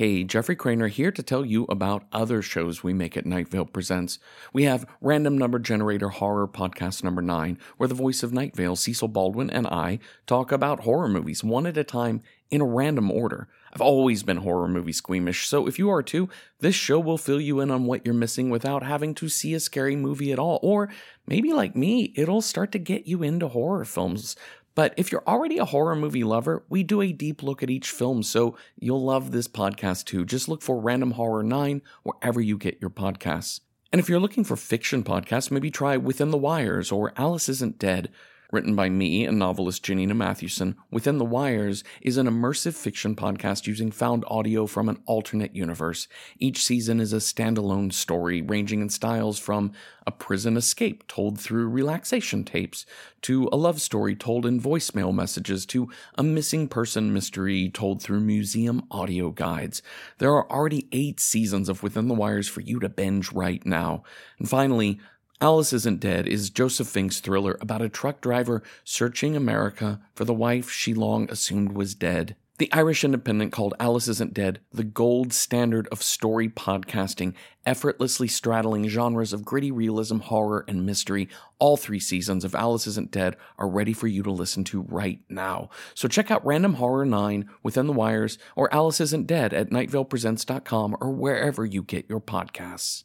[0.00, 3.66] Hey, Jeffrey Cranor here to tell you about other shows we make at Night Vale
[3.66, 4.18] Presents.
[4.50, 8.76] We have Random Number Generator Horror Podcast number 9, where the voice of Night Vale,
[8.76, 13.10] Cecil Baldwin, and I talk about horror movies one at a time in a random
[13.10, 13.46] order.
[13.74, 16.30] I've always been horror movie squeamish, so if you are too,
[16.60, 19.60] this show will fill you in on what you're missing without having to see a
[19.60, 20.58] scary movie at all.
[20.62, 20.88] Or
[21.26, 24.34] maybe like me, it'll start to get you into horror films.
[24.74, 27.90] But if you're already a horror movie lover, we do a deep look at each
[27.90, 30.24] film, so you'll love this podcast too.
[30.24, 33.60] Just look for Random Horror 9 wherever you get your podcasts.
[33.92, 37.78] And if you're looking for fiction podcasts, maybe try Within the Wires or Alice Isn't
[37.78, 38.10] Dead.
[38.52, 43.68] Written by me and novelist Janina Matthewson, Within the Wires is an immersive fiction podcast
[43.68, 46.08] using found audio from an alternate universe.
[46.40, 49.70] Each season is a standalone story ranging in styles from
[50.04, 52.84] a prison escape told through relaxation tapes,
[53.22, 58.18] to a love story told in voicemail messages, to a missing person mystery told through
[58.18, 59.80] museum audio guides.
[60.18, 64.02] There are already eight seasons of Within the Wires for you to binge right now.
[64.40, 64.98] And finally,
[65.42, 70.34] Alice Isn't Dead is Joseph Fink's thriller about a truck driver searching America for the
[70.34, 72.36] wife she long assumed was dead.
[72.58, 77.32] The Irish Independent called Alice Isn't Dead the gold standard of story podcasting,
[77.64, 81.26] effortlessly straddling genres of gritty realism, horror, and mystery.
[81.58, 85.20] All three seasons of Alice Isn't Dead are ready for you to listen to right
[85.30, 85.70] now.
[85.94, 90.98] So check out Random Horror 9 Within the Wires or Alice Isn't Dead at nightvalepresents.com
[91.00, 93.04] or wherever you get your podcasts.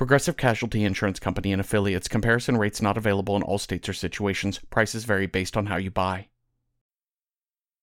[0.00, 2.08] Progressive Casualty Insurance Company and affiliates.
[2.08, 4.58] Comparison rates not available in all states or situations.
[4.70, 6.28] Prices vary based on how you buy.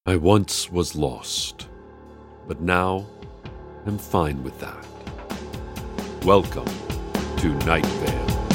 [0.07, 1.69] I once was lost,
[2.47, 3.05] but now
[3.85, 4.88] am fine with that.
[6.25, 6.66] Welcome
[7.38, 8.47] to Night Vale.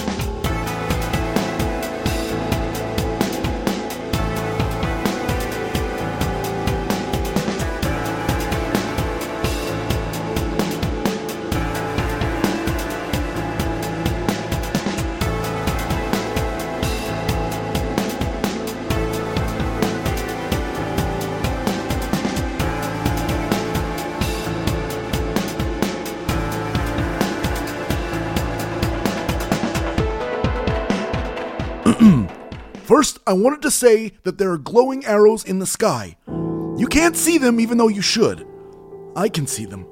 [33.24, 36.16] I wanted to say that there are glowing arrows in the sky.
[36.76, 38.44] You can't see them even though you should.
[39.14, 39.86] I can see them.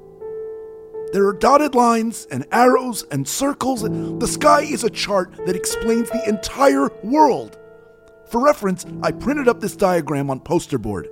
[1.13, 3.83] There are dotted lines and arrows and circles.
[3.83, 7.57] The sky is a chart that explains the entire world.
[8.29, 11.07] For reference, I printed up this diagram on poster board.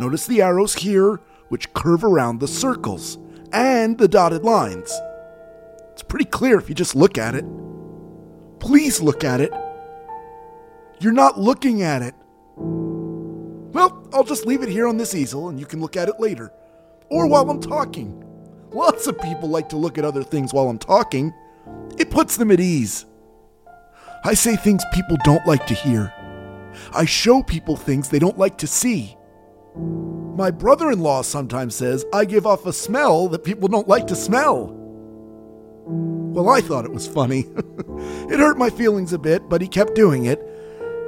[0.00, 1.20] Notice the arrows here,
[1.50, 3.18] which curve around the circles,
[3.52, 4.92] and the dotted lines.
[5.92, 7.44] It's pretty clear if you just look at it.
[8.58, 9.52] Please look at it.
[11.00, 12.14] You're not looking at it.
[12.56, 16.20] Well, I'll just leave it here on this easel and you can look at it
[16.20, 16.52] later.
[17.10, 18.20] Or while I'm talking.
[18.70, 21.32] Lots of people like to look at other things while I'm talking.
[21.98, 23.04] It puts them at ease.
[24.24, 26.12] I say things people don't like to hear.
[26.92, 29.16] I show people things they don't like to see.
[29.76, 34.06] My brother in law sometimes says I give off a smell that people don't like
[34.08, 34.72] to smell.
[35.86, 37.40] Well, I thought it was funny.
[38.30, 40.40] it hurt my feelings a bit, but he kept doing it.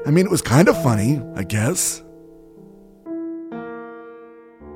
[0.06, 2.00] I mean, it was kind of funny, I guess.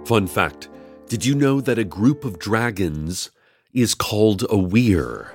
[0.04, 0.68] Fun fact
[1.06, 3.30] Did you know that a group of dragons
[3.72, 5.32] is called a weir?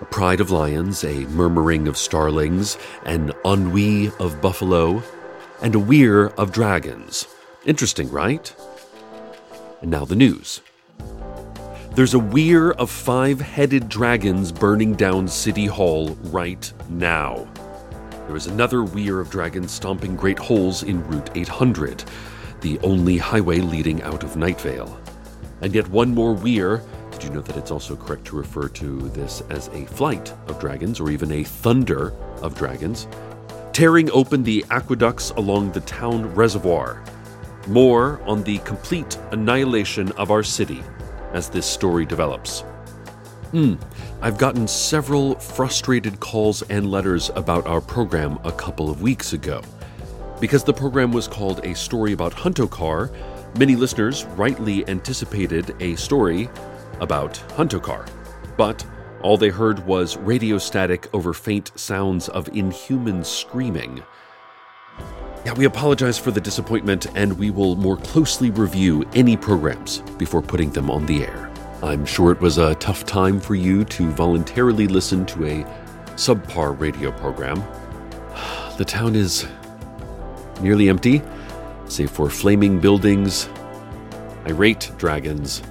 [0.00, 5.02] A pride of lions, a murmuring of starlings, an ennui of buffalo,
[5.62, 7.26] and a weir of dragons.
[7.66, 8.54] Interesting, right?
[9.82, 10.62] And now the news.
[11.92, 17.46] There's a weir of five headed dragons burning down City Hall right now.
[18.26, 22.02] There is another weir of dragons stomping great holes in Route 800,
[22.60, 24.98] the only highway leading out of Nightvale.
[25.60, 26.82] And yet one more weir.
[27.12, 30.58] Did you know that it's also correct to refer to this as a flight of
[30.58, 32.12] dragons or even a thunder
[32.42, 33.06] of dragons?
[33.72, 37.04] Tearing open the aqueducts along the town reservoir.
[37.68, 40.82] More on the complete annihilation of our city
[41.32, 42.64] as this story develops.
[43.56, 43.76] Hmm,
[44.20, 49.62] I've gotten several frustrated calls and letters about our program a couple of weeks ago.
[50.42, 53.16] Because the program was called A Story About Huntokar,
[53.58, 56.50] many listeners rightly anticipated a story
[57.00, 58.06] about Huntokar,
[58.58, 58.84] but
[59.22, 64.02] all they heard was radio static over faint sounds of inhuman screaming.
[65.46, 70.42] Yeah, we apologize for the disappointment and we will more closely review any programs before
[70.42, 71.55] putting them on the air.
[71.82, 75.64] I'm sure it was a tough time for you to voluntarily listen to a
[76.14, 77.62] subpar radio program.
[78.78, 79.46] The town is
[80.60, 81.22] nearly empty,
[81.86, 83.48] save for flaming buildings,
[84.46, 85.62] irate dragons,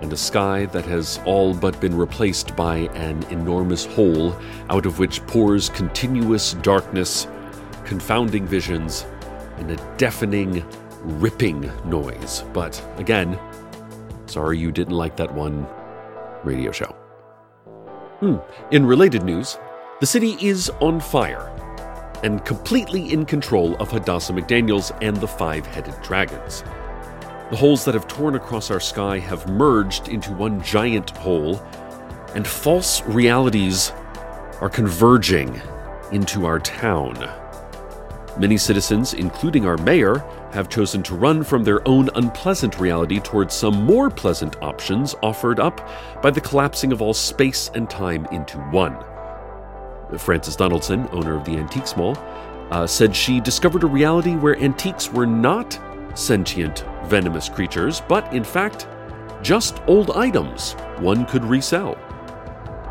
[0.00, 4.36] and a sky that has all but been replaced by an enormous hole
[4.70, 7.26] out of which pours continuous darkness,
[7.84, 9.06] confounding visions,
[9.58, 10.64] and a deafening,
[11.02, 12.42] ripping noise.
[12.52, 13.38] But again,
[14.32, 15.66] sorry you didn't like that one
[16.42, 16.96] radio show.
[18.20, 18.36] Hmm.
[18.70, 19.58] In related news,
[20.00, 21.48] the city is on fire
[22.22, 26.62] and completely in control of Hadassah McDaniels and the five headed dragons.
[27.50, 31.60] The holes that have torn across our sky have merged into one giant hole,
[32.34, 33.92] and false realities
[34.62, 35.60] are converging
[36.10, 37.41] into our town.
[38.38, 43.54] Many citizens, including our mayor, have chosen to run from their own unpleasant reality towards
[43.54, 45.86] some more pleasant options offered up
[46.22, 48.96] by the collapsing of all space and time into one.
[50.18, 52.16] Frances Donaldson, owner of the Antiques Mall,
[52.70, 55.78] uh, said she discovered a reality where antiques were not
[56.14, 58.88] sentient, venomous creatures, but in fact,
[59.42, 61.98] just old items one could resell.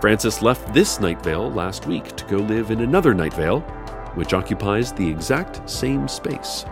[0.01, 3.63] Frances left this Night Vale last week to go live in another Night Vale,
[4.15, 6.65] which occupies the exact same space.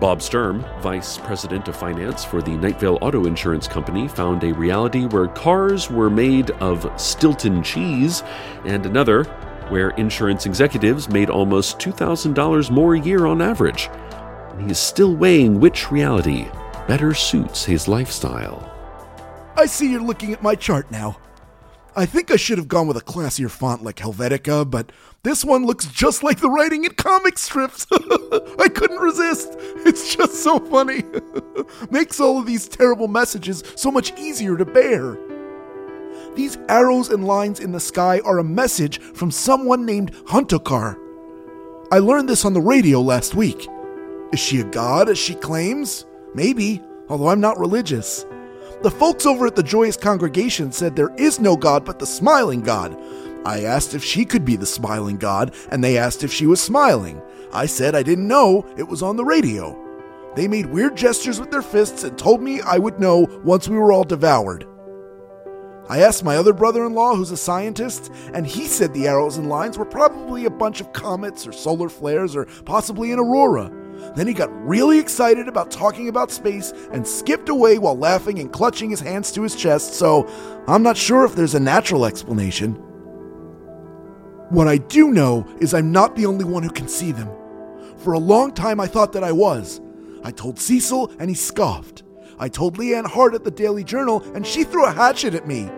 [0.00, 5.06] Bob Sturm, vice president of finance for the Nightvale Auto Insurance Company, found a reality
[5.06, 8.22] where cars were made of Stilton cheese,
[8.64, 9.24] and another
[9.70, 13.90] where insurance executives made almost $2,000 more a year on average.
[14.50, 16.48] And he is still weighing which reality
[16.86, 18.72] better suits his lifestyle.
[19.56, 21.18] I see you're looking at my chart now.
[21.98, 24.92] I think I should have gone with a classier font like Helvetica, but
[25.24, 27.88] this one looks just like the writing in comic strips.
[27.92, 29.56] I couldn't resist.
[29.84, 31.02] It's just so funny.
[31.90, 35.18] Makes all of these terrible messages so much easier to bear.
[36.36, 40.96] These arrows and lines in the sky are a message from someone named Huntokar.
[41.90, 43.66] I learned this on the radio last week.
[44.32, 46.06] Is she a god, as she claims?
[46.32, 48.24] Maybe, although I'm not religious.
[48.80, 52.60] The folks over at the Joyous Congregation said there is no God but the smiling
[52.60, 52.96] God.
[53.44, 56.60] I asked if she could be the smiling God, and they asked if she was
[56.60, 57.20] smiling.
[57.52, 59.76] I said I didn't know, it was on the radio.
[60.36, 63.76] They made weird gestures with their fists and told me I would know once we
[63.76, 64.64] were all devoured.
[65.88, 69.38] I asked my other brother in law, who's a scientist, and he said the arrows
[69.38, 73.72] and lines were probably a bunch of comets or solar flares or possibly an aurora.
[74.14, 78.52] Then he got really excited about talking about space and skipped away while laughing and
[78.52, 80.26] clutching his hands to his chest, so
[80.66, 82.74] I'm not sure if there's a natural explanation.
[84.50, 87.28] What I do know is I'm not the only one who can see them.
[87.98, 89.80] For a long time, I thought that I was.
[90.24, 92.02] I told Cecil, and he scoffed.
[92.38, 95.68] I told Leanne Hart at the Daily Journal, and she threw a hatchet at me.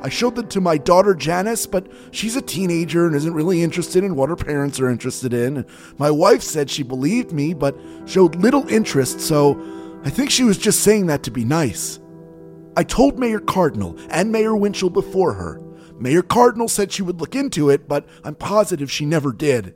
[0.00, 4.04] I showed them to my daughter Janice, but she's a teenager and isn't really interested
[4.04, 5.66] in what her parents are interested in.
[5.98, 9.60] My wife said she believed me, but showed little interest, so
[10.04, 11.98] I think she was just saying that to be nice.
[12.76, 15.60] I told Mayor Cardinal and Mayor Winchell before her.
[15.98, 19.74] Mayor Cardinal said she would look into it, but I'm positive she never did.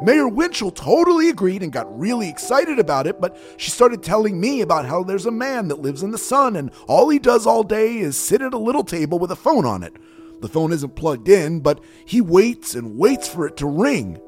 [0.00, 4.60] Mayor Winchell totally agreed and got really excited about it, but she started telling me
[4.60, 7.64] about how there's a man that lives in the sun and all he does all
[7.64, 9.94] day is sit at a little table with a phone on it.
[10.40, 14.20] The phone isn't plugged in, but he waits and waits for it to ring.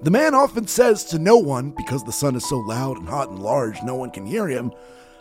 [0.00, 3.28] The man often says to no one, because the sun is so loud and hot
[3.28, 4.72] and large no one can hear him,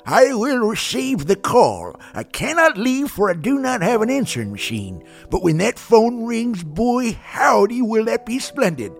[0.05, 1.99] I will receive the call.
[2.13, 5.03] I cannot leave, for I do not have an answering machine.
[5.29, 8.93] But when that phone rings, boy, howdy, will that be splendid.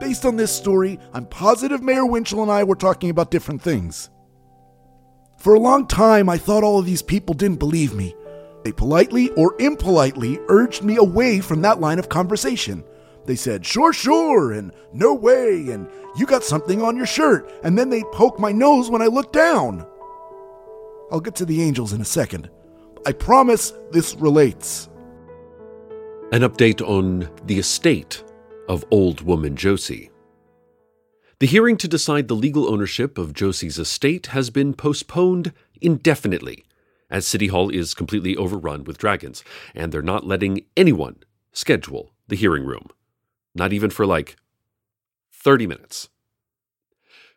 [0.00, 4.10] Based on this story, I'm positive Mayor Winchell and I were talking about different things.
[5.38, 8.14] For a long time, I thought all of these people didn't believe me.
[8.64, 12.84] They politely or impolitely urged me away from that line of conversation.
[13.24, 17.76] They said, sure, sure, and no way, and you got something on your shirt, and
[17.76, 19.86] then they'd poke my nose when I looked down.
[21.10, 22.50] I'll get to the angels in a second.
[23.06, 24.88] I promise this relates.
[26.32, 28.24] An update on the estate
[28.68, 30.10] of old woman Josie.
[31.40, 36.64] The hearing to decide the legal ownership of Josie's estate has been postponed indefinitely,
[37.08, 39.44] as City Hall is completely overrun with dragons,
[39.74, 41.16] and they're not letting anyone
[41.52, 42.88] schedule the hearing room.
[43.54, 44.36] Not even for like
[45.32, 46.08] 30 minutes.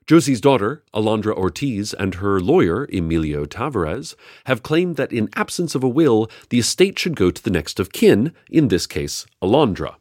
[0.07, 5.83] Josie's daughter, Alondra Ortiz, and her lawyer, Emilio Tavares, have claimed that in absence of
[5.83, 10.00] a will, the estate should go to the next of kin, in this case, Alondra.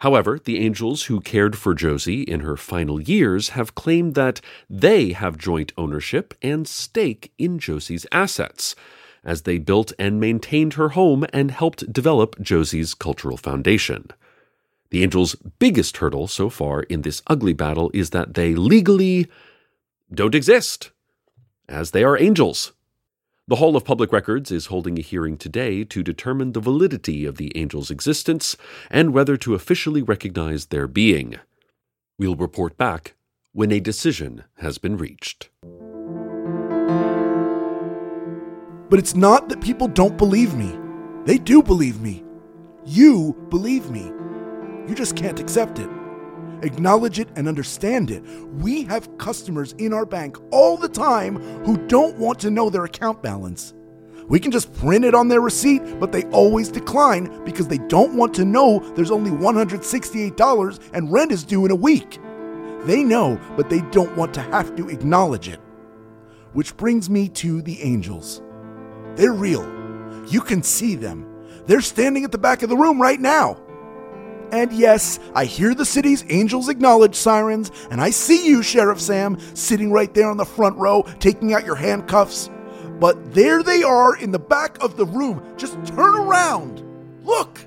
[0.00, 5.12] However, the angels who cared for Josie in her final years have claimed that they
[5.12, 8.76] have joint ownership and stake in Josie's assets,
[9.24, 14.08] as they built and maintained her home and helped develop Josie's cultural foundation.
[14.90, 19.26] The Angels' biggest hurdle so far in this ugly battle is that they legally
[20.12, 20.90] don't exist,
[21.68, 22.72] as they are angels.
[23.48, 27.36] The Hall of Public Records is holding a hearing today to determine the validity of
[27.36, 28.56] the angels' existence
[28.90, 31.36] and whether to officially recognize their being.
[32.18, 33.14] We'll report back
[33.52, 35.48] when a decision has been reached.
[38.90, 40.76] But it's not that people don't believe me.
[41.24, 42.24] They do believe me.
[42.84, 44.06] You believe me.
[44.88, 45.88] You just can't accept it.
[46.62, 48.22] Acknowledge it and understand it.
[48.54, 52.84] We have customers in our bank all the time who don't want to know their
[52.84, 53.74] account balance.
[54.28, 58.16] We can just print it on their receipt, but they always decline because they don't
[58.16, 62.18] want to know there's only $168 and rent is due in a week.
[62.84, 65.60] They know, but they don't want to have to acknowledge it.
[66.54, 68.42] Which brings me to the angels.
[69.14, 69.64] They're real.
[70.28, 71.26] You can see them.
[71.66, 73.60] They're standing at the back of the room right now.
[74.52, 79.38] And yes, I hear the city's angels acknowledge sirens, and I see you, Sheriff Sam,
[79.54, 82.50] sitting right there on the front row, taking out your handcuffs.
[83.00, 85.42] But there they are in the back of the room.
[85.56, 86.82] Just turn around.
[87.24, 87.60] Look!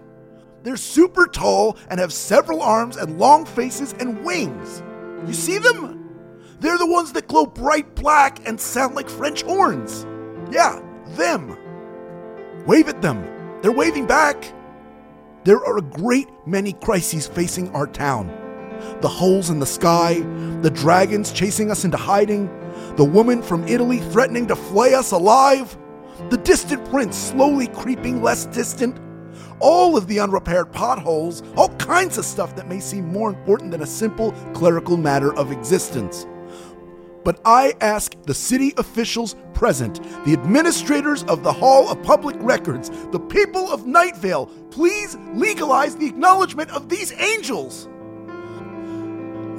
[0.64, 4.84] They're super tall and have several arms and long faces and wings.
[5.28, 5.98] You see them?
[6.60, 10.06] They're the ones that glow bright black and sound like French horns.
[10.52, 11.58] Yeah, them.
[12.66, 13.24] Wave at them.
[13.62, 14.54] They're waving back.
[15.50, 18.28] There are a great many crises facing our town
[19.02, 20.20] the holes in the sky,
[20.62, 22.46] the dragons chasing us into hiding,
[22.98, 25.76] the woman from Italy threatening to flay us alive,
[26.30, 29.00] the distant prince slowly creeping less distant,
[29.60, 33.82] all of the unrepaired potholes, all kinds of stuff that may seem more important than
[33.82, 36.28] a simple clerical matter of existence.
[37.24, 42.90] But I ask the city officials present, the administrators of the Hall of Public Records,
[43.12, 47.90] the people of Night Vale, please legalize the acknowledgement of these angels.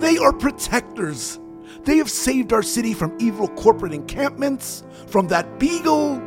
[0.00, 1.38] They are protectors.
[1.84, 6.20] They have saved our city from evil corporate encampments, from that beagle.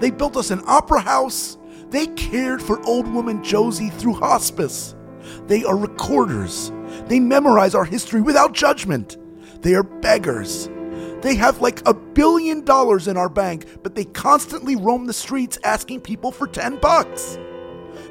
[0.00, 1.58] They built us an opera house.
[1.90, 4.94] They cared for old woman Josie through hospice.
[5.46, 6.72] They are recorders.
[7.06, 9.16] They memorize our history without judgment.
[9.62, 10.70] They are beggars.
[11.20, 15.58] They have like a billion dollars in our bank, but they constantly roam the streets
[15.64, 17.38] asking people for 10 bucks.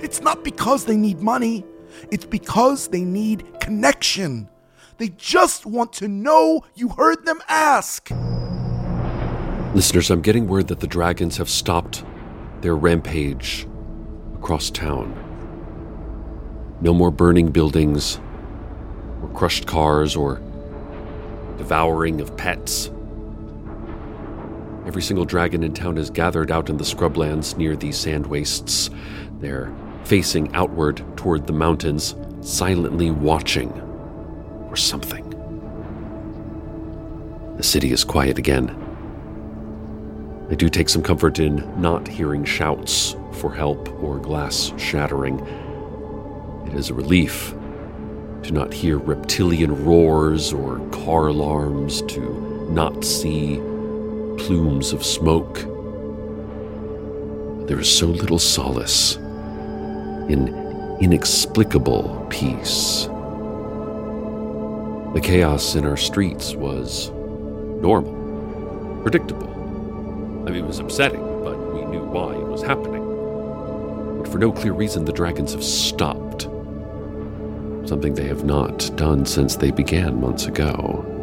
[0.02, 1.66] It's not because they need money,
[2.12, 4.50] it's because they need connection.
[4.98, 8.10] They just want to know you heard them ask.
[9.74, 12.04] Listeners, I'm getting word that the dragons have stopped
[12.62, 13.68] their rampage
[14.36, 15.14] across town.
[16.82, 18.20] No more burning buildings,
[19.22, 20.42] or crushed cars, or
[21.58, 22.92] devouring of pets.
[24.88, 28.90] Every single dragon in town is gathered out in the scrublands near the sand wastes.
[29.42, 29.70] They're
[30.06, 33.70] facing outward toward the mountains, silently watching
[34.70, 35.26] for something.
[37.58, 38.70] The city is quiet again.
[40.50, 45.40] I do take some comfort in not hearing shouts for help or glass shattering.
[46.66, 47.54] It is a relief
[48.44, 53.60] to not hear reptilian roars or car alarms, to not see
[54.38, 55.58] plumes of smoke.
[57.68, 59.16] There is so little solace
[60.30, 63.08] in inexplicable peace.
[65.14, 67.10] The chaos in our streets was
[67.82, 69.50] normal, predictable.
[70.48, 73.04] I mean, it was upsetting, but we knew why it was happening.
[74.20, 76.44] But for no clear reason, the dragons have stopped.
[77.88, 81.17] Something they have not done since they began months ago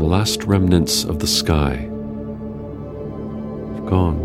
[0.00, 1.76] the last remnants of the sky
[3.74, 4.18] have gone.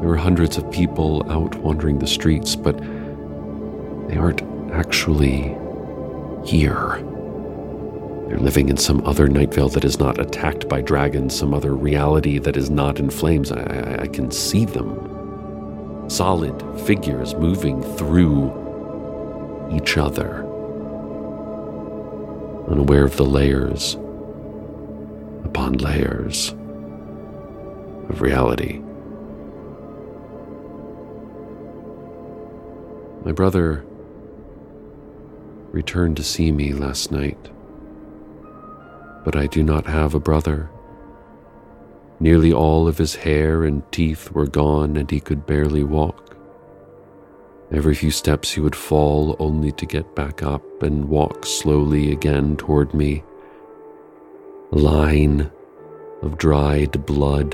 [0.00, 2.76] There are hundreds of people out wandering the streets, but
[4.08, 5.56] they aren't actually
[6.44, 6.98] here.
[8.26, 11.76] They're living in some other Night Vale that is not attacked by dragons, some other
[11.76, 13.52] reality that is not in flames.
[13.52, 16.10] I, I, I can see them.
[16.10, 20.48] Solid figures moving through each other
[22.72, 23.94] unaware of the layers
[25.44, 26.54] upon layers
[28.08, 28.78] of reality.
[33.24, 33.84] My brother
[35.70, 37.50] returned to see me last night.
[39.24, 40.70] But I do not have a brother.
[42.20, 46.31] Nearly all of his hair and teeth were gone, and he could barely walk.
[47.72, 52.54] Every few steps he would fall only to get back up and walk slowly again
[52.58, 53.24] toward me.
[54.72, 55.50] A line
[56.20, 57.52] of dried blood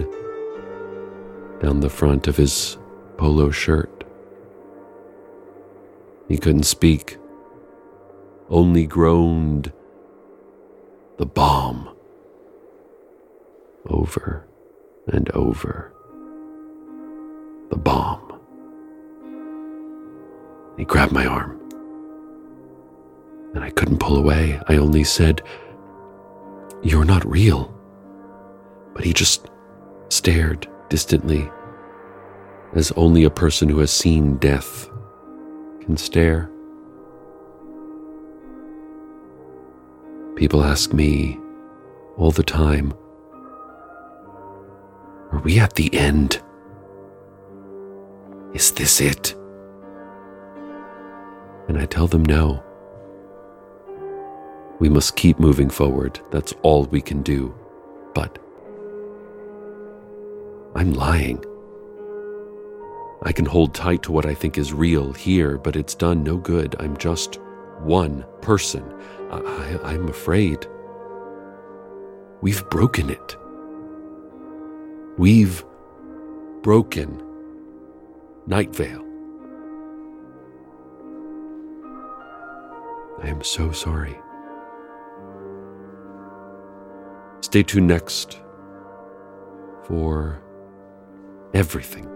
[1.60, 2.78] down the front of his
[3.16, 4.04] polo shirt.
[6.28, 7.16] He couldn't speak,
[8.50, 9.72] only groaned,
[11.16, 11.90] The bomb!
[13.86, 14.46] Over
[15.06, 15.92] and over.
[17.70, 18.27] The bomb.
[20.78, 21.60] He grabbed my arm.
[23.54, 24.60] And I couldn't pull away.
[24.68, 25.42] I only said,
[26.82, 27.74] You're not real.
[28.94, 29.50] But he just
[30.08, 31.50] stared distantly,
[32.74, 34.88] as only a person who has seen death
[35.80, 36.48] can stare.
[40.36, 41.40] People ask me
[42.16, 42.94] all the time,
[45.32, 46.40] Are we at the end?
[48.54, 49.37] Is this it?
[51.68, 52.62] And I tell them no.
[54.78, 56.20] We must keep moving forward.
[56.30, 57.54] That's all we can do.
[58.14, 58.38] But
[60.74, 61.44] I'm lying.
[63.22, 66.36] I can hold tight to what I think is real here, but it's done no
[66.36, 66.76] good.
[66.78, 67.40] I'm just
[67.80, 68.84] one person.
[69.30, 70.66] I, am afraid.
[72.40, 73.36] We've broken it.
[75.18, 75.64] We've
[76.62, 77.22] broken
[78.46, 79.07] Night Vale.
[83.22, 84.18] I am so sorry.
[87.40, 88.40] Stay tuned next
[89.84, 90.42] for
[91.54, 92.08] everything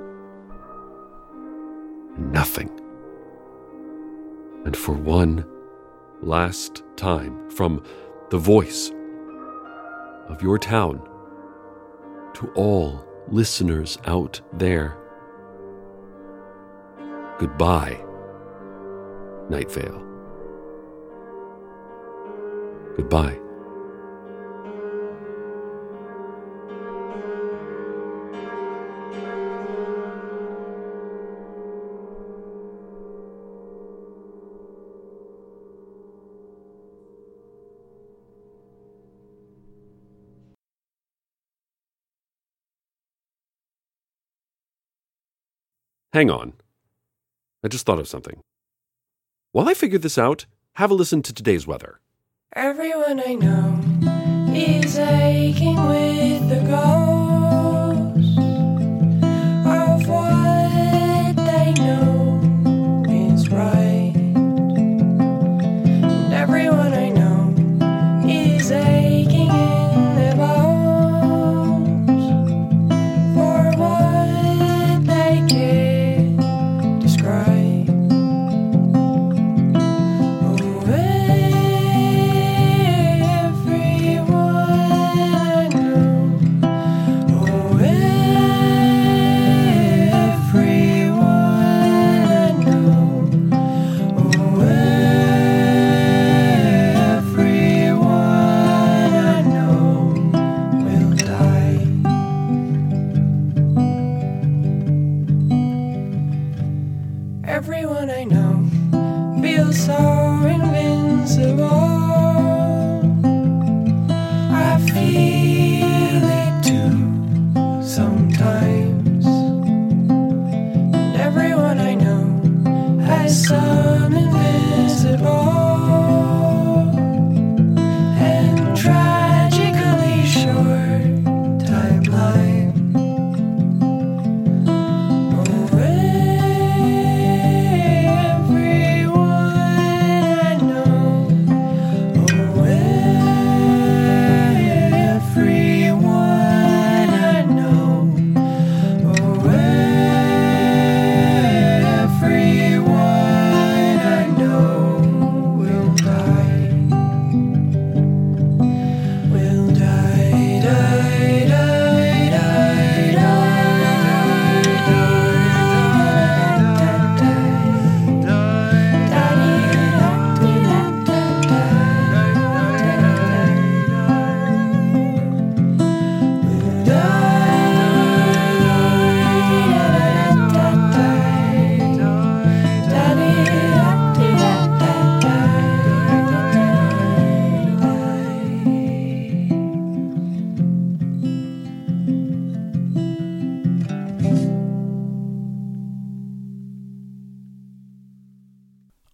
[2.18, 2.70] nothing.
[4.64, 5.44] And for one
[6.20, 7.82] last time, from
[8.30, 8.90] the voice
[10.28, 11.00] of your town
[12.34, 14.96] to all listeners out there,
[17.38, 18.00] goodbye,
[19.50, 20.11] Night Vale.
[22.96, 23.38] Goodbye.
[46.12, 46.52] Hang on.
[47.64, 48.42] I just thought of something.
[49.52, 52.00] While I figure this out, have a listen to today's weather.
[52.54, 53.80] Everyone I know
[54.54, 57.11] is aching with the ghost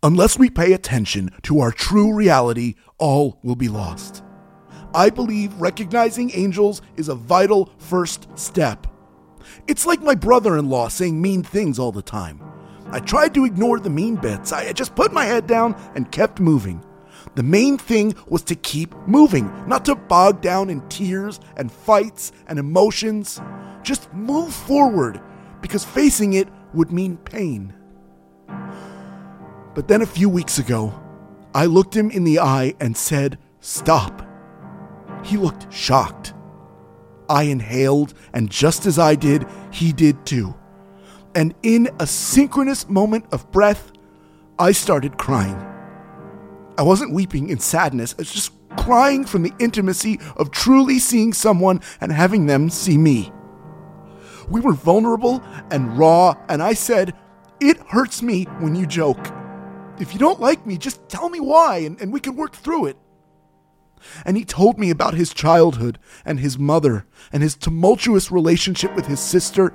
[0.08, 4.22] Unless we pay attention to our true reality, all will be lost.
[4.94, 8.86] I believe recognizing angels is a vital first step.
[9.66, 12.40] It's like my brother in law saying mean things all the time.
[12.90, 14.50] I tried to ignore the mean bits.
[14.50, 16.82] I just put my head down and kept moving.
[17.34, 22.32] The main thing was to keep moving, not to bog down in tears and fights
[22.46, 23.42] and emotions.
[23.82, 25.20] Just move forward,
[25.60, 27.74] because facing it would mean pain.
[29.78, 30.92] But then a few weeks ago,
[31.54, 34.26] I looked him in the eye and said, Stop.
[35.22, 36.34] He looked shocked.
[37.28, 40.56] I inhaled, and just as I did, he did too.
[41.36, 43.92] And in a synchronous moment of breath,
[44.58, 45.64] I started crying.
[46.76, 51.32] I wasn't weeping in sadness, I was just crying from the intimacy of truly seeing
[51.32, 53.30] someone and having them see me.
[54.48, 57.14] We were vulnerable and raw, and I said,
[57.60, 59.37] It hurts me when you joke.
[60.00, 62.86] If you don't like me, just tell me why, and, and we can work through
[62.86, 62.96] it.
[64.24, 69.06] And he told me about his childhood and his mother and his tumultuous relationship with
[69.06, 69.74] his sister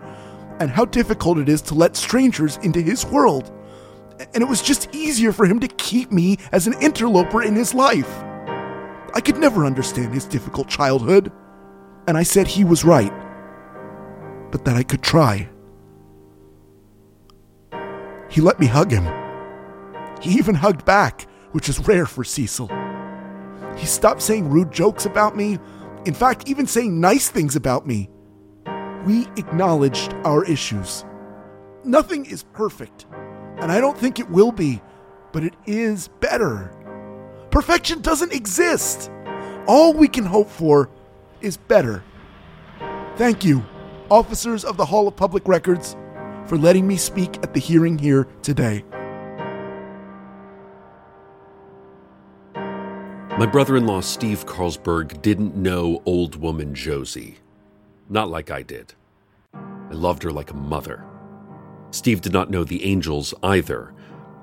[0.59, 3.51] and how difficult it is to let strangers into his world.
[4.33, 7.73] And it was just easier for him to keep me as an interloper in his
[7.73, 8.09] life.
[9.15, 11.31] I could never understand his difficult childhood.
[12.07, 13.13] And I said he was right,
[14.51, 15.49] but that I could try.
[18.29, 19.22] He let me hug him.
[20.23, 22.69] He even hugged back, which is rare for Cecil.
[23.75, 25.59] He stopped saying rude jokes about me,
[26.05, 28.09] in fact, even saying nice things about me.
[29.05, 31.03] We acknowledged our issues.
[31.83, 33.05] Nothing is perfect,
[33.57, 34.81] and I don't think it will be,
[35.33, 36.71] but it is better.
[37.51, 39.11] Perfection doesn't exist.
[39.67, 40.89] All we can hope for
[41.41, 42.01] is better.
[43.17, 43.61] Thank you,
[44.09, 45.97] officers of the Hall of Public Records,
[46.45, 48.85] for letting me speak at the hearing here today.
[53.39, 57.39] My brother in law, Steve Carlsberg, didn't know old woman Josie.
[58.07, 58.93] Not like I did.
[59.53, 61.03] I loved her like a mother.
[61.89, 63.91] Steve did not know the angels either.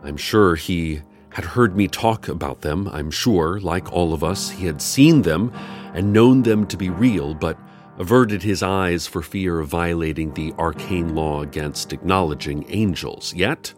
[0.02, 2.88] I'm sure he had heard me talk about them.
[2.88, 5.52] I'm sure, like all of us, he had seen them
[5.94, 7.56] and known them to be real, but
[7.96, 13.32] averted his eyes for fear of violating the arcane law against acknowledging angels.
[13.34, 13.72] Yet,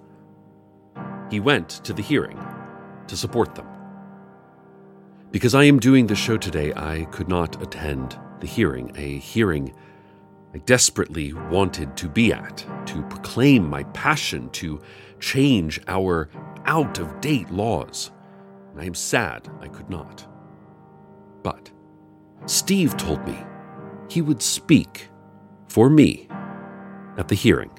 [1.30, 2.42] he went to the hearing
[3.08, 3.71] to support them.
[5.32, 9.74] Because I am doing the show today, I could not attend the hearing, a hearing
[10.54, 14.82] I desperately wanted to be at, to proclaim my passion to
[15.20, 16.28] change our
[16.66, 18.10] out of date laws.
[18.72, 20.26] And I am sad I could not.
[21.42, 21.70] But
[22.44, 23.38] Steve told me
[24.10, 25.08] he would speak
[25.68, 26.28] for me
[27.16, 27.70] at the hearing.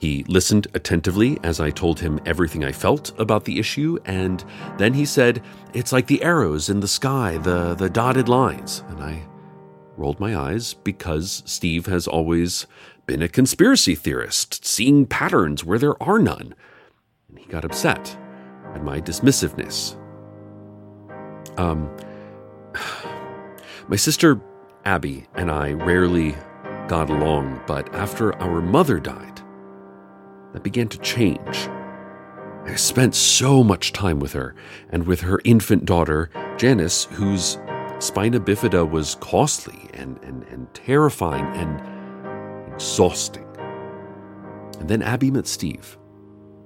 [0.00, 4.42] He listened attentively as I told him everything I felt about the issue, and
[4.78, 5.42] then he said,
[5.74, 8.82] It's like the arrows in the sky, the, the dotted lines.
[8.88, 9.22] And I
[9.98, 12.66] rolled my eyes because Steve has always
[13.04, 16.54] been a conspiracy theorist, seeing patterns where there are none.
[17.28, 18.16] And he got upset
[18.74, 19.98] at my dismissiveness.
[21.58, 21.94] Um,
[23.88, 24.40] my sister
[24.86, 26.34] Abby and I rarely
[26.88, 29.29] got along, but after our mother died,
[30.52, 31.68] that began to change.
[32.64, 34.54] I spent so much time with her
[34.90, 37.58] and with her infant daughter, Janice, whose
[37.98, 43.46] spina bifida was costly and, and, and terrifying and exhausting.
[44.78, 45.98] And then Abby met Steve.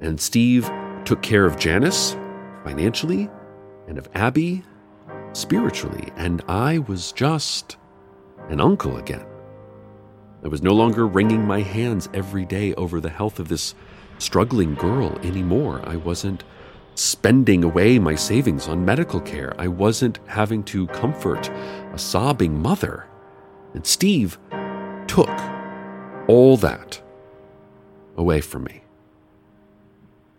[0.01, 0.71] And Steve
[1.05, 2.17] took care of Janice
[2.65, 3.31] financially
[3.89, 4.63] and of Abby
[5.33, 6.13] spiritually.
[6.17, 7.77] And I was just
[8.49, 9.25] an uncle again.
[10.45, 13.75] I was no longer wringing my hands every day over the health of this
[14.19, 15.81] struggling girl anymore.
[15.85, 16.45] I wasn't
[16.95, 19.55] spending away my savings on medical care.
[19.59, 21.49] I wasn't having to comfort
[21.93, 23.07] a sobbing mother.
[23.73, 24.39] And Steve
[25.07, 25.31] took
[26.29, 27.01] all that
[28.17, 28.83] away from me.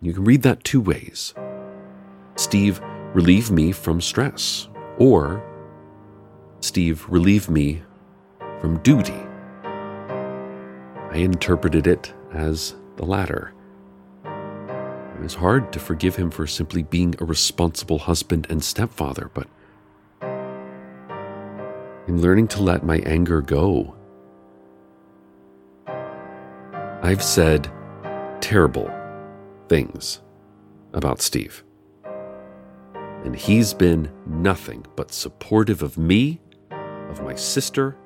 [0.00, 1.34] You can read that two ways.
[2.36, 2.80] Steve
[3.12, 5.42] relieved me from stress, or
[6.60, 7.82] Steve relieved me
[8.60, 9.25] from duty.
[11.16, 13.54] I interpreted it as the latter.
[14.22, 19.46] It was hard to forgive him for simply being a responsible husband and stepfather, but
[20.20, 23.94] I'm learning to let my anger go.
[27.00, 27.72] I've said
[28.42, 28.90] terrible
[29.70, 30.20] things
[30.92, 31.64] about Steve.
[33.24, 36.42] And he's been nothing but supportive of me,
[37.08, 37.96] of my sister,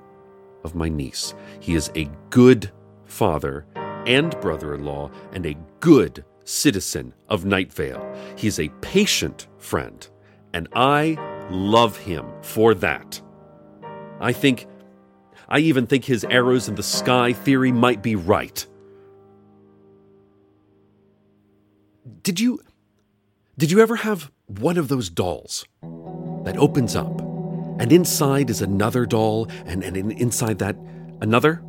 [0.62, 1.34] of my niece.
[1.58, 2.70] He is a good
[3.10, 3.66] father
[4.06, 8.04] and brother in law, and a good citizen of Night Vale.
[8.36, 10.08] He is a patient friend,
[10.54, 11.18] and I
[11.50, 13.20] love him for that.
[14.20, 14.66] I think,
[15.48, 18.66] I even think his arrows in the sky theory might be right.
[22.22, 22.60] Did you,
[23.58, 25.64] did you ever have one of those dolls
[26.44, 27.20] that opens up,
[27.78, 30.76] and inside is another doll, and, and in- inside that,
[31.20, 31.62] another?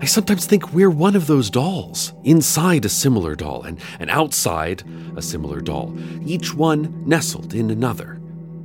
[0.00, 4.82] I, sometimes think we're one of those dolls, inside a similar doll, and, and outside
[5.16, 8.20] a similar doll, each one nestled in another.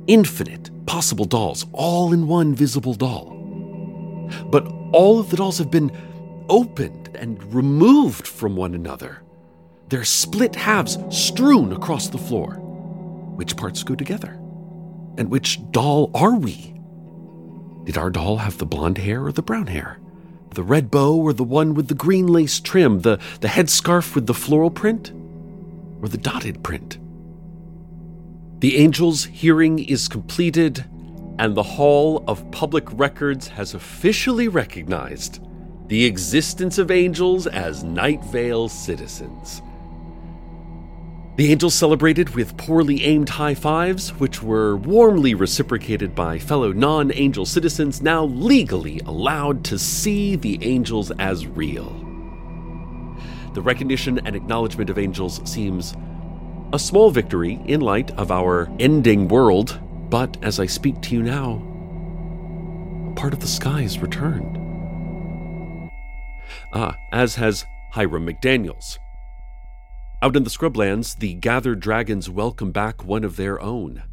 [0.06, 3.30] Infinite possible dolls, all in one visible doll.
[4.50, 5.90] But all of the dolls have been
[6.48, 9.22] opened and removed from one another.
[9.88, 12.54] Their split halves strewn across the floor.
[13.36, 14.32] Which parts go together?
[15.18, 16.74] And which doll are we?
[17.84, 19.98] Did our doll have the blonde hair or the brown hair?
[20.54, 23.00] The red bow or the one with the green lace trim?
[23.00, 25.10] The, the headscarf with the floral print?
[26.02, 26.98] Or the dotted print?
[28.60, 30.84] The angel's hearing is completed,
[31.38, 35.40] and the Hall of Public Records has officially recognized
[35.88, 39.62] the existence of angels as Night Vale citizens.
[41.34, 47.10] The angels celebrated with poorly aimed high fives, which were warmly reciprocated by fellow non
[47.14, 51.88] angel citizens now legally allowed to see the angels as real.
[53.54, 55.94] The recognition and acknowledgement of angels seems
[56.74, 61.22] a small victory in light of our ending world, but as I speak to you
[61.22, 61.62] now,
[63.10, 64.58] a part of the sky has returned.
[66.74, 68.98] Ah, as has Hiram McDaniels.
[70.22, 74.04] Out in the scrublands, the gathered dragons welcome back one of their own.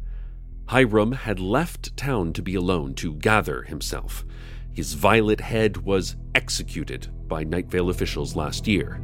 [0.66, 4.24] Hiram had left town to be alone to gather himself.
[4.72, 9.00] His violet head was executed by Night Vale officials last year,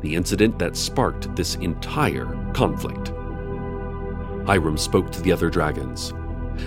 [0.00, 3.08] the incident that sparked this entire conflict.
[4.46, 6.14] Hiram spoke to the other dragons.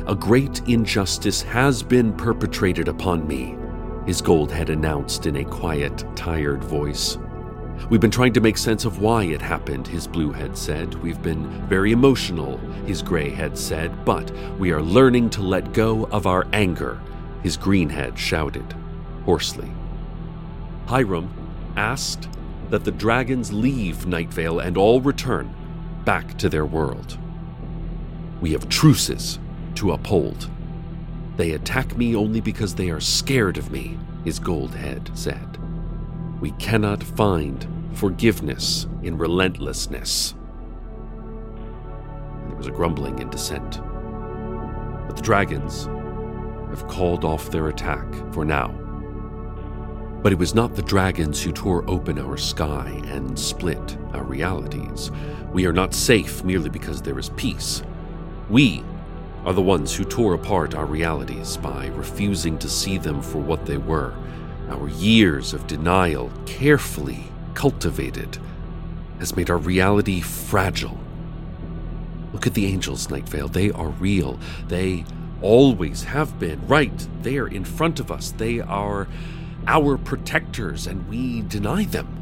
[0.06, 3.58] A great injustice has been perpetrated upon me,
[4.06, 7.18] his gold head announced in a quiet, tired voice.
[7.88, 10.94] We've been trying to make sense of why it happened, his blue head said.
[10.96, 16.06] We've been very emotional, his gray head said, but we are learning to let go
[16.06, 17.00] of our anger,
[17.42, 18.76] his green head shouted,
[19.26, 19.72] hoarsely.
[20.86, 21.32] Hiram
[21.76, 22.28] asked
[22.70, 25.54] that the dragons leave Night Vale and all return
[26.06, 27.18] back to their world.
[28.42, 29.40] We have truces
[29.76, 30.50] to uphold.
[31.38, 35.59] They attack me only because they are scared of me, his gold head said.
[36.40, 40.36] We cannot find forgiveness in relentlessness.
[42.48, 43.82] There was a grumbling in dissent.
[45.08, 45.86] But the dragons
[46.70, 48.70] have called off their attack for now.
[50.22, 55.12] But it was not the dragons who tore open our sky and split our realities.
[55.52, 57.84] We are not safe merely because there is peace.
[58.50, 58.84] We
[59.46, 63.66] are the ones who tore apart our realities by refusing to see them for what
[63.66, 64.14] they were.
[64.70, 68.38] Our years of denial, carefully cultivated,
[69.18, 70.98] has made our reality fragile.
[72.34, 73.48] Look at the angels, Night Vale.
[73.48, 74.40] They are real.
[74.68, 75.06] They
[75.42, 78.32] always have been right there in front of us.
[78.32, 79.08] They are
[79.68, 82.16] our protectors, and we deny them.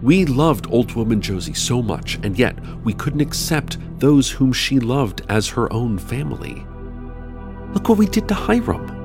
[0.00, 4.78] We loved old woman Josie so much, and yet we couldn't accept those whom she
[4.78, 6.64] loved as her own family.
[7.72, 8.97] Look what we did to Hiram.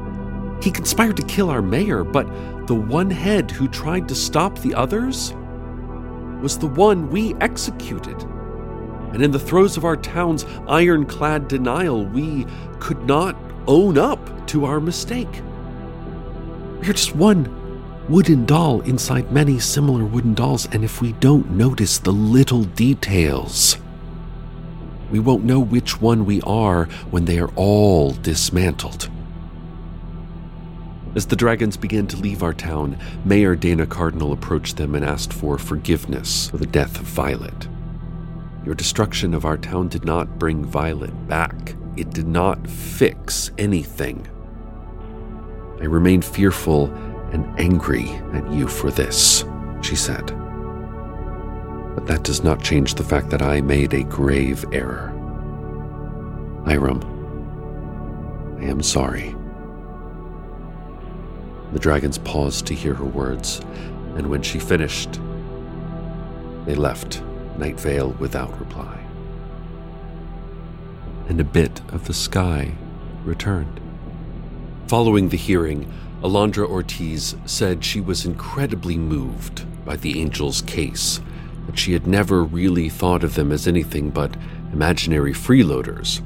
[0.63, 2.25] He conspired to kill our mayor, but
[2.67, 5.33] the one head who tried to stop the others
[6.41, 8.15] was the one we executed.
[9.11, 12.47] And in the throes of our town's ironclad denial, we
[12.79, 13.35] could not
[13.67, 15.41] own up to our mistake.
[16.77, 21.97] We're just one wooden doll inside many similar wooden dolls, and if we don't notice
[21.97, 23.75] the little details,
[25.11, 29.09] we won't know which one we are when they are all dismantled.
[31.15, 35.31] As the dragons began to leave our town, Mayor Dana Cardinal approached them and asked
[35.31, 37.67] for forgiveness for the death of Violet.
[38.65, 41.75] Your destruction of our town did not bring Violet back.
[41.97, 44.27] It did not fix anything.
[45.79, 46.91] I remain fearful
[47.31, 49.45] and angry at you for this,
[49.81, 50.25] she said.
[51.93, 55.09] But that does not change the fact that I made a grave error.
[56.65, 57.01] Hiram,
[58.59, 59.35] I am sorry.
[61.73, 63.59] The dragons paused to hear her words,
[64.15, 65.19] and when she finished,
[66.65, 67.23] they left
[67.57, 69.03] Night Vale without reply.
[71.27, 72.75] And a bit of the sky
[73.25, 73.79] returned.
[74.87, 81.21] Following the hearing, Alondra Ortiz said she was incredibly moved by the angels' case,
[81.65, 84.35] that she had never really thought of them as anything but
[84.71, 86.21] imaginary freeloaders.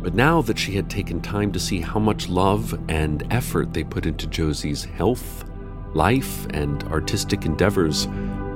[0.00, 3.84] But now that she had taken time to see how much love and effort they
[3.84, 5.44] put into Josie's health,
[5.94, 8.06] life, and artistic endeavors,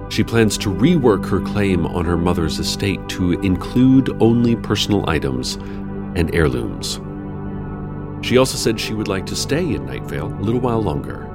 [0.09, 5.55] she plans to rework her claim on her mother's estate to include only personal items
[6.15, 7.01] and heirlooms.
[8.25, 11.29] She also said she would like to stay in Night Vale a little while longer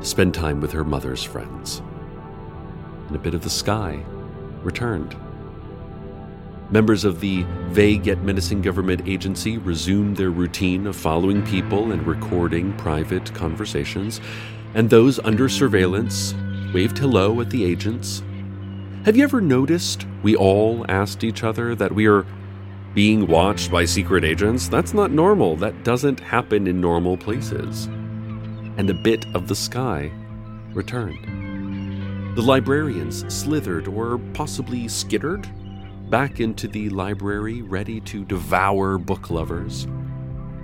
[0.00, 1.80] to spend time with her mother's friends.
[3.06, 4.04] And a bit of the sky
[4.62, 5.16] returned.
[6.70, 12.06] Members of the vague yet menacing government agency resumed their routine of following people and
[12.06, 14.20] recording private conversations,
[14.74, 16.34] and those under surveillance
[16.72, 18.22] waved hello at the agents.
[19.04, 22.24] Have you ever noticed we all asked each other that we are
[22.94, 24.66] being watched by secret agents?
[24.66, 25.56] That's not normal.
[25.56, 27.84] That doesn't happen in normal places.
[28.78, 30.10] And a bit of the sky
[30.72, 32.36] returned.
[32.36, 35.46] The librarians slithered or possibly skittered
[36.10, 39.86] back into the library, ready to devour book lovers.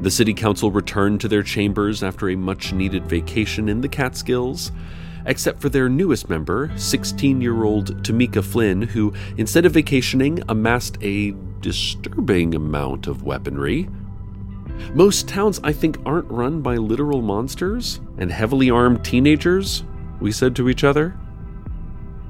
[0.01, 4.73] The city council returned to their chambers after a much needed vacation in the Catskills,
[5.27, 10.97] except for their newest member, 16 year old Tamika Flynn, who, instead of vacationing, amassed
[11.03, 13.89] a disturbing amount of weaponry.
[14.95, 19.85] Most towns, I think, aren't run by literal monsters and heavily armed teenagers,
[20.21, 21.19] we said to each other.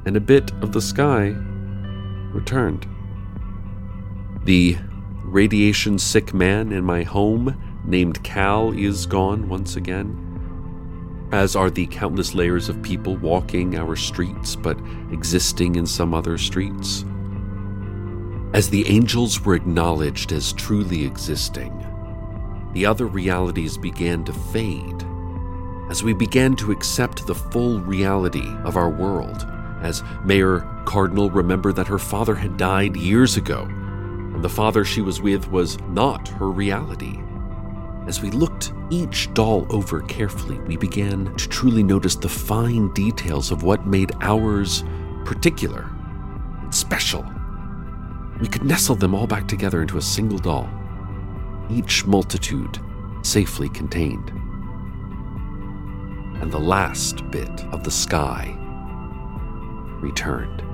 [0.06, 1.36] And a bit of the sky
[2.32, 2.86] returned.
[4.44, 4.78] The
[5.22, 11.86] radiation sick man in my home, named Cal, is gone once again, as are the
[11.86, 14.78] countless layers of people walking our streets but
[15.12, 17.04] existing in some other streets.
[18.54, 21.76] As the angels were acknowledged as truly existing,
[22.72, 25.06] the other realities began to fade.
[25.90, 29.46] As we began to accept the full reality of our world,
[29.82, 33.68] as Mayor Cardinal remembered that her father had died years ago,
[34.42, 37.20] the father she was with was not her reality.
[38.06, 43.50] As we looked each doll over carefully, we began to truly notice the fine details
[43.50, 44.84] of what made ours
[45.24, 45.90] particular
[46.62, 47.24] and special.
[48.40, 50.68] We could nestle them all back together into a single doll,
[51.68, 52.78] each multitude
[53.22, 54.30] safely contained.
[56.40, 58.56] And the last bit of the sky
[60.00, 60.69] returned.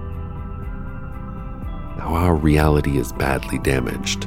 [1.96, 4.24] Now our reality is badly damaged,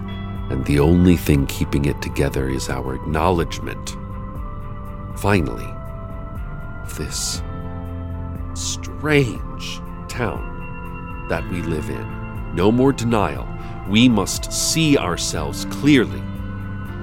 [0.50, 3.96] and the only thing keeping it together is our acknowledgement,
[5.16, 5.68] finally,
[6.98, 7.44] this
[8.56, 12.56] strange town that we live in.
[12.56, 13.48] No more denial.
[13.88, 16.24] We must see ourselves clearly,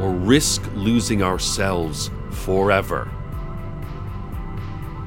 [0.01, 3.09] or risk losing ourselves forever.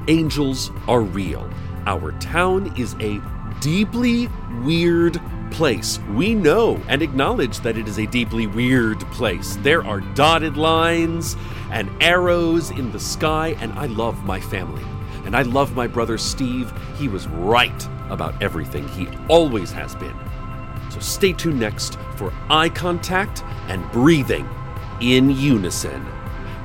[0.08, 1.48] Angels are real.
[1.86, 3.20] Our town is a
[3.60, 4.28] deeply
[4.62, 5.98] weird place.
[6.14, 9.56] We know and acknowledge that it is a deeply weird place.
[9.62, 11.36] There are dotted lines
[11.70, 14.84] and arrows in the sky, and I love my family.
[15.24, 16.72] And I love my brother Steve.
[16.96, 20.16] He was right about everything, he always has been.
[20.90, 24.48] So stay tuned next for eye contact and breathing
[25.00, 26.04] in unison.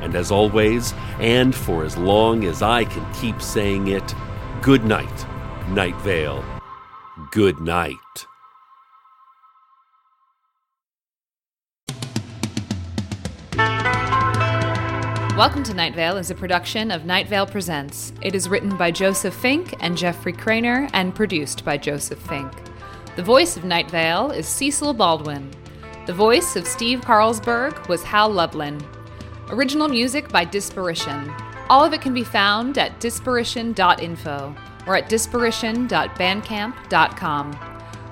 [0.01, 4.15] And as always, and for as long as I can keep saying it,
[4.61, 5.25] good night,
[5.69, 6.43] Night Vale.
[7.31, 8.27] Good night.
[15.35, 18.13] Welcome to Night Vale is a production of Night Vale Presents.
[18.21, 22.53] It is written by Joseph Fink and Jeffrey Cranor and produced by Joseph Fink.
[23.17, 25.51] The voice of Night Vale is Cecil Baldwin.
[26.05, 28.81] The voice of Steve Carlsberg was Hal Lublin.
[29.49, 31.37] Original music by Disparition.
[31.69, 34.55] All of it can be found at disparition.info
[34.87, 37.59] or at disparition.bandcamp.com.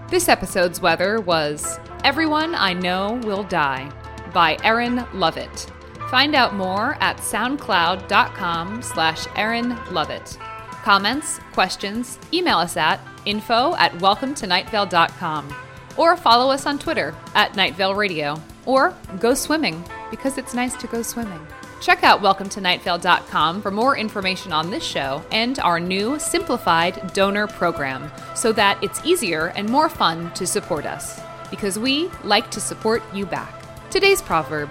[0.10, 3.90] This episode's weather was Everyone I Know Will Die
[4.34, 5.72] by Erin Lovett.
[6.14, 10.38] Find out more at soundcloud.com slash Erin Lovett.
[10.84, 15.56] Comments, questions, email us at info at welcometonightvale.com
[15.98, 20.76] or follow us on Twitter at Night Vale Radio or go swimming because it's nice
[20.76, 21.40] to go swimming.
[21.82, 28.12] Check out welcometonightvale.com for more information on this show and our new simplified donor program
[28.36, 33.02] so that it's easier and more fun to support us because we like to support
[33.16, 33.52] you back.
[33.90, 34.70] Today's proverb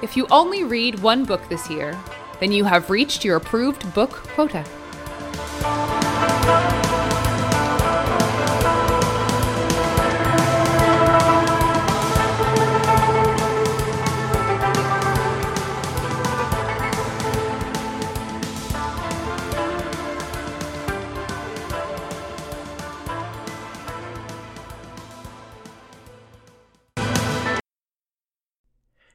[0.00, 1.98] If you only read one book this year,
[2.38, 4.64] then you have reached your approved book quota.